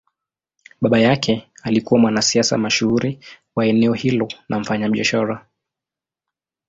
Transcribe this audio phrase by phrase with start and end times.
[0.81, 3.19] Baba yake alikuwa mwanasiasa mashuhuri
[3.55, 5.47] wa eneo hilo na mfanyabiashara.